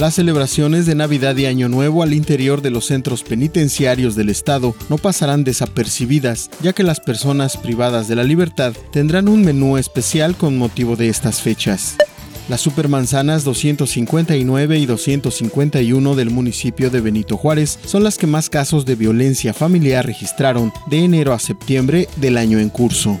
Las 0.00 0.14
celebraciones 0.14 0.86
de 0.86 0.94
Navidad 0.94 1.36
y 1.36 1.44
Año 1.44 1.68
Nuevo 1.68 2.02
al 2.02 2.14
interior 2.14 2.62
de 2.62 2.70
los 2.70 2.86
centros 2.86 3.22
penitenciarios 3.22 4.14
del 4.14 4.30
Estado 4.30 4.74
no 4.88 4.96
pasarán 4.96 5.44
desapercibidas, 5.44 6.48
ya 6.62 6.72
que 6.72 6.82
las 6.82 7.00
personas 7.00 7.58
privadas 7.58 8.08
de 8.08 8.16
la 8.16 8.24
libertad 8.24 8.72
tendrán 8.92 9.28
un 9.28 9.44
menú 9.44 9.76
especial 9.76 10.36
con 10.36 10.56
motivo 10.56 10.96
de 10.96 11.10
estas 11.10 11.42
fechas. 11.42 11.98
Las 12.48 12.62
supermanzanas 12.62 13.44
259 13.44 14.78
y 14.78 14.86
251 14.86 16.14
del 16.14 16.30
municipio 16.30 16.88
de 16.88 17.02
Benito 17.02 17.36
Juárez 17.36 17.78
son 17.84 18.02
las 18.02 18.16
que 18.16 18.26
más 18.26 18.48
casos 18.48 18.86
de 18.86 18.94
violencia 18.94 19.52
familiar 19.52 20.06
registraron 20.06 20.72
de 20.86 21.04
enero 21.04 21.34
a 21.34 21.38
septiembre 21.38 22.08
del 22.16 22.38
año 22.38 22.58
en 22.58 22.70
curso. 22.70 23.20